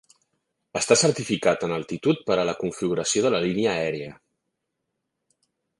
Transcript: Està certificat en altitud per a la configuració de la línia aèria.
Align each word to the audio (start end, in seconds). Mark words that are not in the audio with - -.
Està 0.79 0.95
certificat 1.01 1.65
en 1.67 1.75
altitud 1.77 2.23
per 2.31 2.39
a 2.39 2.47
la 2.51 2.57
configuració 2.65 3.25
de 3.27 3.35
la 3.37 3.45
línia 3.47 3.79
aèria. 3.79 4.21